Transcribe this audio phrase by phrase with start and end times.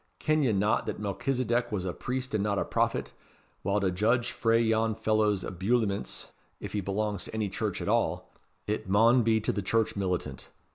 [0.17, 3.13] "Ken ye not that Melchisedec was a priest and not a prophet;
[3.61, 8.33] while to judge frae yon fellow's abulyiements, if he belongs to any church at all,
[8.65, 10.49] it maun be to the church militant.